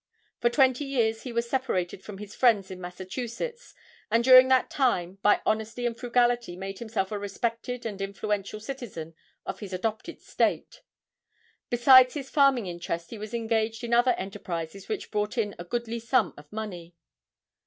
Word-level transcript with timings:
For 0.39 0.49
twenty 0.49 0.83
years 0.83 1.21
he 1.21 1.31
was 1.31 1.47
separated 1.47 2.01
from 2.01 2.17
his 2.17 2.33
friends 2.33 2.71
in 2.71 2.81
Massachusetts 2.81 3.75
and 4.09 4.23
during 4.23 4.47
that 4.47 4.71
time, 4.71 5.19
by 5.21 5.43
honesty 5.45 5.85
and 5.85 5.95
frugality 5.95 6.55
made 6.55 6.79
himself 6.79 7.11
a 7.11 7.19
respected 7.19 7.85
and 7.85 8.01
influential 8.01 8.59
citizen 8.59 9.13
of 9.45 9.59
his 9.59 9.73
adopted 9.73 10.19
state. 10.19 10.81
Besides 11.69 12.15
his 12.15 12.31
farming 12.31 12.65
interest 12.65 13.11
he 13.11 13.19
was 13.19 13.35
engaged 13.35 13.83
in 13.83 13.93
other 13.93 14.13
enterprises 14.13 14.89
which 14.89 15.11
brought 15.11 15.37
in 15.37 15.53
a 15.59 15.63
goodly 15.65 15.99
sum 15.99 16.33
of 16.35 16.51
money. 16.51 16.95